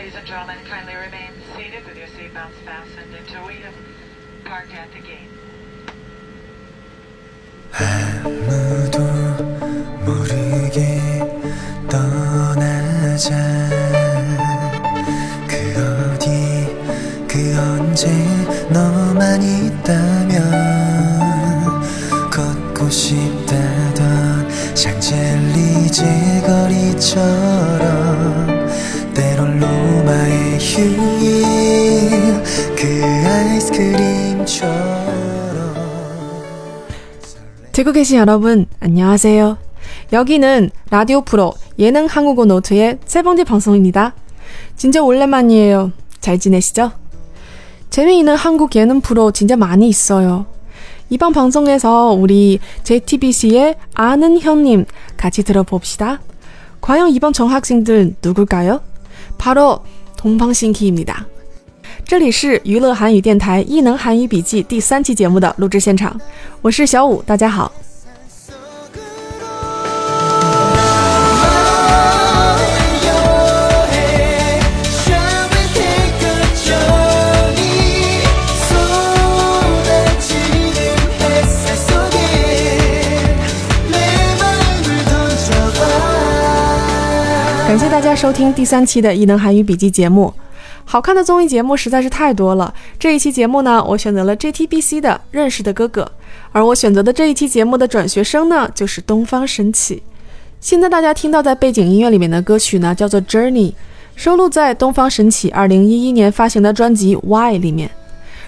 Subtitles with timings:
[0.00, 3.74] Ladies and gentlemen, kindly remain seated with your seatbelts fastened until we have
[4.46, 5.28] parked at the gate.
[7.74, 8.98] 아무도
[10.06, 11.20] 모르게
[11.90, 13.36] 떠나자
[15.46, 15.54] 그
[16.14, 16.26] 어디
[17.28, 18.08] 그 언제
[18.70, 20.50] 너만 있다면
[22.30, 28.59] 걷고 싶다던 샹젤리제 거리처럼
[29.60, 32.42] 로마의 휴일
[32.74, 33.00] 그
[37.72, 39.58] 듣고 계신 여러분, 안녕하세요.
[40.12, 44.14] 여기는 라디오 프로 예능 한국어 노트의 세 번째 방송입니다.
[44.76, 45.92] 진짜 오랜만이에요.
[46.20, 46.92] 잘 지내시죠?
[47.90, 50.46] 재미있는 한국 예능 프로 진짜 많이 있어요.
[51.10, 56.20] 이번 방송에서 우리 JTBC의 아는 형님 같이 들어봅시다.
[56.80, 58.89] 과연 이번 정학생들 누굴까요?
[59.39, 59.81] 바로
[60.17, 61.25] 동방신기입니다.
[62.03, 66.19] 这里是娱乐韩语电台异能韩语笔记第三期节目的录制现场，
[66.61, 67.71] 我是小五，大家好。
[87.70, 90.34] 感谢大家收听第三期的异能韩语笔记节目。
[90.84, 96.02] 好看的综艺节目实在是太多了，这一期节目呢，我选择了 JTBC 的《认识的哥哥》，
[96.50, 100.02] 而我选择的这一期节目的转学生呢，就是东方神起。
[100.60, 103.70] 现在大家听到在背景音乐里面的歌曲呢，叫做《Journey》，
[104.16, 107.88] 收录在东方神起2011年发行的专辑《Why》里面。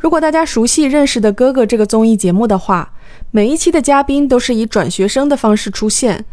[0.00, 2.90] 如果大家熟悉《认识的哥哥》这个综艺节目的话，
[3.30, 6.24] 每一期的嘉宾都是以转学生的方式出现。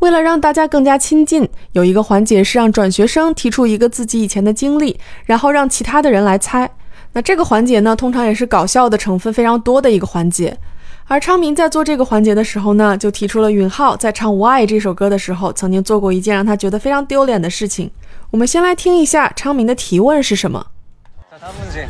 [0.00, 6.70] 为了让大家更加亲近，有一个环节是让转学生提出一个自己以前的经历，然后让其他的人来猜。
[7.12, 10.56] 那这个环节呢，通常也是搞笑的成分非常多的一个环节。
[11.06, 17.90] 而昌明在做这个环节的时候呢，就提出了允浩在唱《Why》这首歌的时候，曾经做过一件让他觉得非常丢脸的事情。
[18.30, 20.64] 我们先来听一下昌明的提问是什么。
[21.30, 21.88] 자, 다음 문제.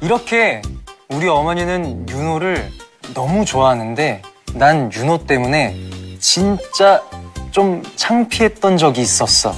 [0.00, 0.60] 이렇게
[1.08, 2.70] 우리 어머니는 윤호를
[3.14, 4.20] 너무 좋아하는데
[4.54, 5.74] 난 윤호 때문에
[6.20, 7.02] 진짜
[7.50, 9.54] 좀 창피했던 적이 있었어.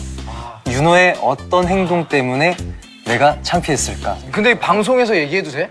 [0.69, 2.57] 윤호의 어떤 행동 때문에
[3.05, 4.19] 내가 창피했을까?
[4.31, 5.71] 근데 방송에서 얘기해도 돼?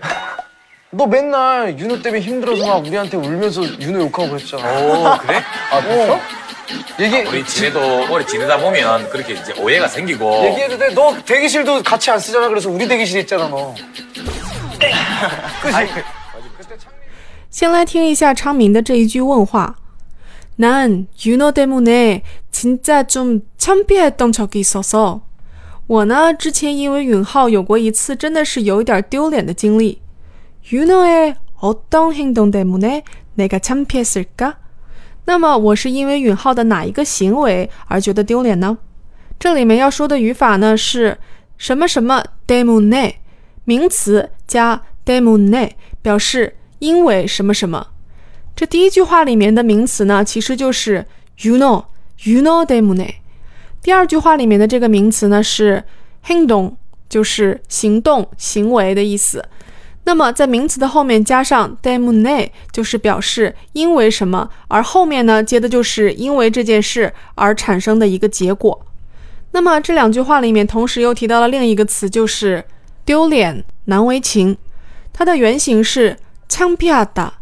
[0.90, 4.62] 너 맨날 윤호 때문에 힘들어서 막 우리한테 울면서 윤호 욕하고 그랬잖아.
[4.64, 5.42] 오 그래?
[5.70, 6.18] 아, 그랬어?
[6.98, 10.94] 얘기, 우리 지내도 오래 지내다 보면 그렇게 이제 오해가 생기고 얘기해도 돼?
[10.94, 12.48] 너 대기실도 같이 안 쓰잖아.
[12.48, 13.74] 그래서 우리 대기실 있잖아, 너.
[15.62, 15.88] 그치?
[17.50, 19.74] 先来听一下昌明的这一句问话。
[20.56, 25.20] 난 윤호 때문에 진짜 좀 창피했던 적이 있어서
[25.86, 30.00] 我呢，之前因为允浩有过一次真的是有一点丢脸的经历。
[30.70, 33.02] 윤호의 어떤 행동 때문에
[33.36, 34.56] 내가 창피했을까？
[35.24, 38.76] 那么我是因为允浩的哪一个行为而觉得丢脸呢？
[39.38, 41.16] 这里面要说的语法呢是
[41.56, 43.14] 什么什么 때문에，
[43.64, 45.70] 名词加 때문에
[46.02, 47.86] 表示因为什么什么。
[48.55, 51.05] 这第一句话里面的名词呢，其实就是
[51.41, 51.85] you know
[52.23, 53.15] you know d e m o n e
[53.81, 55.83] 第二句话里面的这个名词呢是
[56.21, 56.77] h i n d o n
[57.09, 59.43] 就是行动、行为的意思。
[60.05, 68.85] 那么在名词的后面加上 d e m o n e 就是表示因为什么，而后面呢接的就是因为这件事而产生的一个结果。
[69.51, 72.63] 那么这两句话里面同时又提到了另一个词，就是
[73.05, 74.57] 丢脸、难为情。
[75.11, 77.33] 它的原型是 t a m p i a d a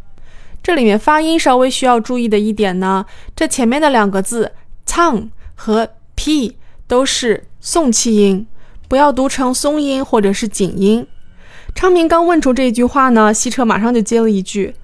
[0.64, 3.06] 这里面发音稍微需要注意的一点呢，
[3.36, 4.52] 这前面的两个字
[4.86, 6.58] “tang” 和 “p”
[6.88, 8.46] 都是送气音，
[8.88, 11.08] 不要读成松音或者是紧音。
[11.74, 14.76] 昌明刚问出这一句话呢，西澈马上就接了一句：“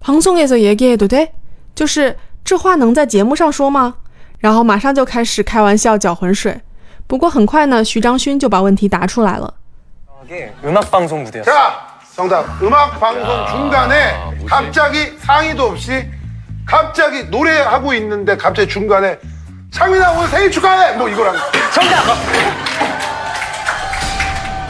[0.00, 1.30] 彭松也是也给对对，
[1.74, 3.96] 就是这话能在节目上说吗？”
[4.38, 6.60] 然后马上就开始开玩笑搅浑水。
[7.06, 9.52] 不过很快呢，徐章勋就把问题答出来了。
[10.24, 10.50] Okay,
[12.17, 12.17] 음악 방송 무대였어.
[12.17, 12.61] 자, 정답.
[12.61, 14.15] 음악 방송 중간에
[14.47, 16.07] 갑자기 상의도 없이
[16.65, 19.17] 갑자기 노래하고 있는데 갑자기 중간에
[19.71, 20.93] 창민아 오늘 생일 축하해!
[20.97, 21.35] 뭐 이거랑
[21.73, 22.03] 정답!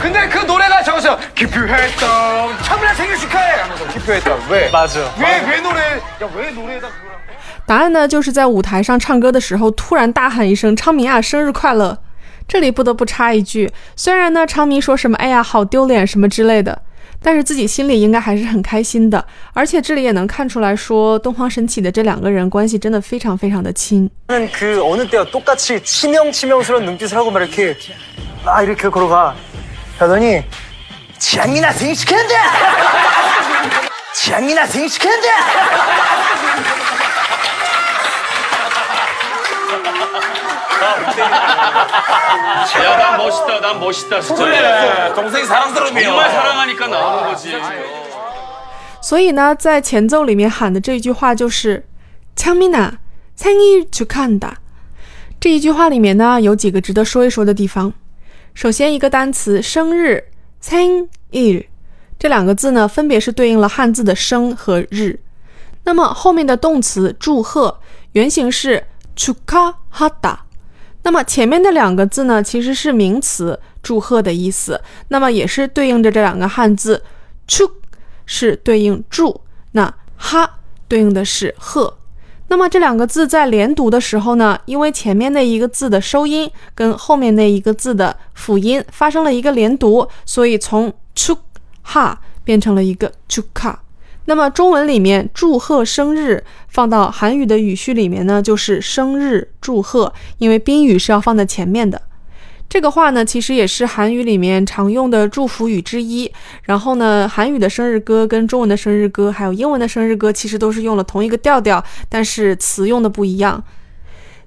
[0.01, 3.61] 근데 그 노래가 저기서 기표했던 참나 생일 축하해!
[3.61, 4.69] 하면서 기표했던 왜?
[4.69, 4.99] 맞아.
[5.17, 7.13] 왜, 왜 노래, 야, 왜 노래에다 그거랑.
[7.65, 11.97] 答案呢，就是在舞台上唱歌的时候，突然大喊一声“昌明啊，生日快乐”。
[12.45, 16.81] 这里不得不插一句，虽然呢，昌明说什么“哎呀，好丢脸”什么之类的，
[17.21, 19.25] 但是自己心里应该还是很开心的。
[19.53, 24.09] 而且这里也能看出来说，东方神起的这两个人关系真的非常非常的亲。
[24.27, 27.75] 나는 그 어느 때와 똑같이 치명치명스러운 눈빛을 하고 막 이렇게
[28.43, 29.35] 막 이렇게 걸어가.
[29.97, 30.43] 하더니
[31.19, 32.33] 장이나 생식한다.
[34.15, 35.27] 장이나 생식한다.
[42.83, 44.43] 야, 난 멋있다, 난 멋있다, 진짜.
[44.43, 47.61] 그래 동생이 사랑스러우면 정말 사랑하니까 나오는 거지.
[49.01, 51.85] 所以呢，在前奏里面喊的这一句话就是“
[52.35, 54.53] 창민아생일축하한다”。
[55.39, 57.93] 这一句话里面呢，有几个值得说一说的地方。
[58.53, 60.25] 首先，一个单词“生日”
[60.61, 61.65] 생일
[62.17, 65.19] 这两个字呢，分别是对应了汉字的“生”和“日”。
[65.83, 67.79] 那么后面的动词“祝贺”
[68.13, 68.85] 原型是
[69.15, 70.45] 축하하다。
[71.02, 74.80] 那么前面的两个字呢，其实是名词“祝贺”的意思。
[75.08, 77.02] 那么也是对应着这两个汉字
[77.46, 77.70] ，“ch”
[78.26, 79.40] 是对应“祝”，
[79.72, 80.50] 那 “ha”
[80.86, 81.96] 对应的是“贺”。
[82.48, 93.76] 那么这两个字在连读的时候呢，因为前面那一个字的收音跟后面那一个字的辅音发生了一个连读，所以从 “ch”“ha” 变成了一个 “chka”。
[94.28, 102.02] 那么中文里面祝贺生日放到韩语的语序里面呢，就是生日祝贺，因为宾语是要放在前面的。
[102.68, 106.30] 这个话呢，其实也是韩语里面常用的祝福语之一。
[106.64, 113.64] 然后呢，韩语的生日歌跟中文的生日歌，还有英文的生日歌，其实都是用了同一个调调，但是词用的不一样。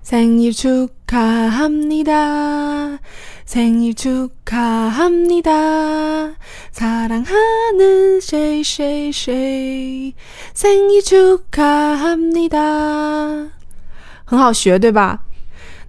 [0.03, 2.99] 생일축하합니다
[3.45, 5.51] 생일 축하합니다
[6.71, 10.15] 사랑하는谁谁谁
[10.55, 12.59] 생일 축하합니다
[14.25, 15.23] 很好学，对吧？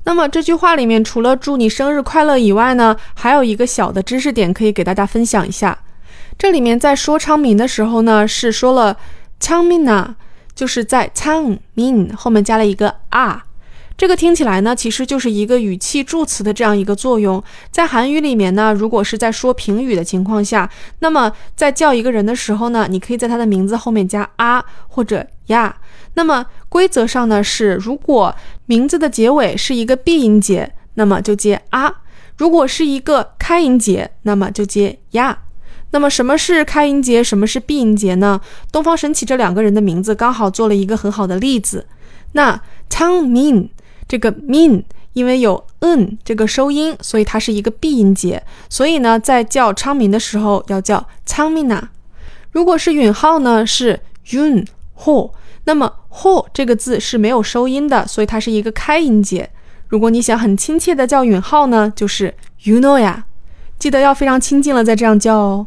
[0.04, 5.78] 那么这句话里面，除了祝你生日快乐以外呢，还有一个小的知识点可以给大家分享一下。
[6.38, 8.98] 这里面在说昌明的时候呢，是说了
[9.40, 10.16] 昌明呐，
[10.56, 13.44] 就是在昌明后面加了一个啊。
[13.97, 17.43] 这个听起来呢，其实就是一个语气助词的这样一个作用。
[17.71, 20.69] 在韩语里面呢，如果是在说评语的情况下，
[20.99, 25.77] 那么在叫一个人的时候呢，你可以在他的名字后面加啊或者呀。
[26.15, 28.35] 那么规则上呢是，如果
[28.67, 31.89] 名字的结尾是一个闭音节，那么就接啊；
[32.37, 35.39] 如果是一个开音节，那么就接呀。
[35.91, 38.41] 那么什么是开音节，什么是闭音节呢？
[38.73, 41.87] 东方神起这两个人的名字刚好做了一个很好的例子。
[42.33, 42.59] 那
[42.89, 43.69] Chang Min
[44.13, 44.83] 这个 Min
[45.15, 51.81] 因为有 n 这个收音，所以它是一个闭音节，所以呢，在叫昌明的时候要叫 Changmina。
[52.51, 54.67] 如果是允浩呢，是 Yun
[54.99, 55.31] Ho。
[55.65, 59.49] 那么 ho 这个字是没有收音的，所以它是一个开音节。
[59.89, 62.35] 如果你想很亲切的叫允浩呢，就是
[62.65, 63.25] you know 呀，
[63.79, 65.67] 记得要非常亲近了再这样叫哦。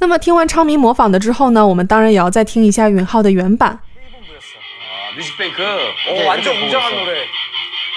[0.00, 3.80] 那么听完昌明模仿的之后呢，我们当然也要再听一下允浩的原版。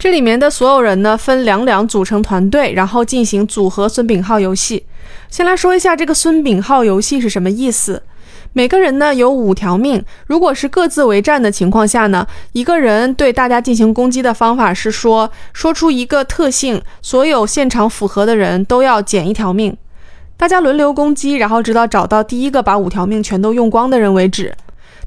[0.00, 4.86] 这里面的所有人呢分两两组成团队，然后进行组合孙炳浩游戏。
[5.28, 8.02] 先来说一下这个孙炳浩游戏是什么意思。
[8.54, 19.76] 每个人呢有五条命，如果是各自为战的情况下呢，一个人对大家进行攻击的方法是说说出一个特性，所有现场符合的人都要减一条命，
[20.38, 24.54] 大家轮流攻击，然后直到找到第一个把五条命全都用光的人为止。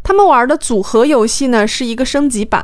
[0.03, 2.63] 他们玩的组合游戏呢是一个升级版，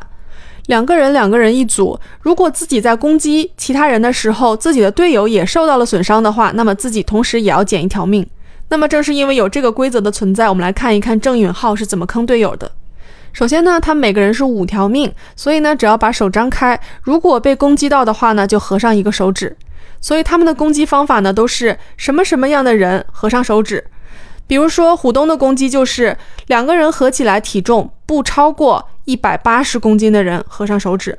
[0.70, 8.24] 两个人两个人一组，如果自己在攻击其他人的时候，自己的队友也受到了损伤的话，那么自己同时也要减一条命。
[8.70, 12.72] 那么正是因为有这个规则的存在，我们来看一看郑允浩是怎么坑队友的。
[13.34, 19.58] 首先呢，他每个人是五条命，所以呢，只要把手张开，如果被攻击到的话呢，就合上一个手指。
[20.00, 23.84] 所以他们的攻击方法呢，都是什么什么样的人合上手指。
[24.46, 31.19] 比如说虎东的攻击就是两个人合起来体重不超过一百八十公斤的人合上手指。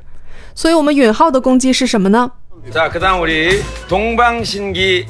[0.54, 2.30] 所以我们允浩的攻击是什么呢？
[2.72, 5.06] 자, 그 다음 우리 동방신기.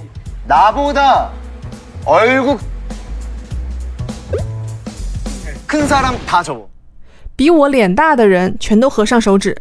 [0.48, 1.30] 나보다
[2.04, 2.58] 얼굴
[5.66, 6.68] 큰 사람 다 접어.
[7.34, 9.56] 比我脸大的人全都合上手指。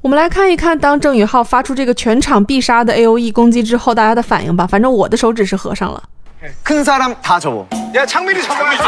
[0.00, 4.66] 我们来看一看，当郑宇浩发出这个全场必杀的 A O E 攻击之后，大家的反应吧。
[4.66, 6.02] 反正我的手指是合上了。
[6.62, 7.66] 큰 사람 다 접어.
[7.94, 8.82] 야 창민이 잡아야지.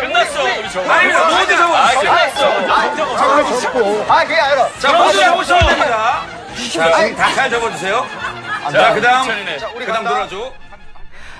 [0.00, 0.40] 끝났어.
[0.88, 1.56] 아니 모두
[3.16, 4.06] 적어주세요.
[4.08, 4.68] 아 그게 아니라.
[4.78, 6.22] 자 모두 적으시면 됩니다.
[6.72, 8.04] 자, 다잘 적어주세요.
[8.72, 9.26] 자, 그다음
[9.84, 10.52] 그다음 놀아줘.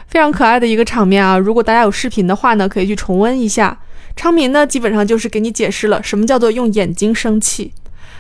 [0.07, 1.37] 非常可爱的一个场面啊！
[1.37, 3.77] 如果大家有视频的话呢，可以去重温一下。
[4.15, 7.73] 昌明呢，基本上就是给你解释了什么叫做用眼睛生气。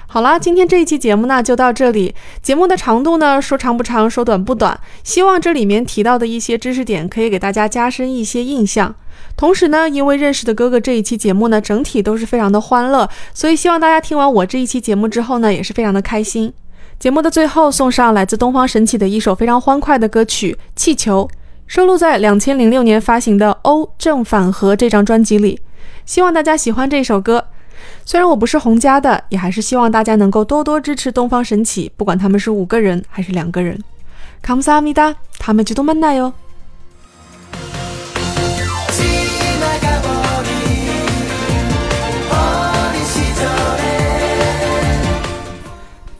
[0.06, 2.14] 好啦，今天这一期节目呢就到这里。
[2.42, 4.78] 节目的长度呢，说长不长，说短不短。
[5.04, 8.94] 希望这里面提到的一些知识点可以给大家加深一些印象。
[9.36, 16.52] 同时呢，因为认识的哥哥这一期节目呢，整体都是非常的欢乐，所以希望大家听完我这一期节目之后呢，也是非常的开心。
[16.98, 21.28] 节目的最后送上来自东方神起的一首非常欢快的歌曲《气球》，
[21.66, 25.60] 收录在两千零六年发行的《欧正反合》这张专辑里。
[26.06, 27.46] 希望大家喜欢这首歌。
[28.04, 33.78] 虽然我不是洪家的，也还是希望大家能够多多支持东方神起，不管他们是五个人还是两个人。
[34.42, 36.32] 감사합니다，다음에또만나요。